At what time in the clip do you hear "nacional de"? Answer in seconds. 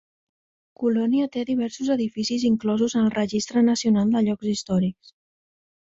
3.71-4.27